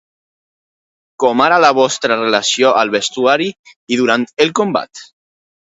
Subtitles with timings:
[1.23, 3.53] Com era la vostra relació al vestuari,
[3.97, 5.07] i durant el combat?